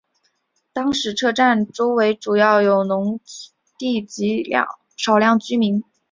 [0.73, 3.19] 当时车站周围主要有农
[3.77, 4.43] 地及
[4.97, 5.87] 少量民居。